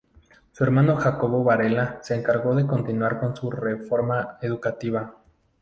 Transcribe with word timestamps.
Su 0.49 0.63
hermano 0.63 0.95
Jacobo 0.97 1.43
Varela 1.43 1.99
se 2.01 2.15
encargó 2.15 2.55
de 2.55 2.65
continuar 2.65 3.19
con 3.19 3.35
su 3.35 3.51
reforma 3.51 4.39
educativa. 4.41 5.13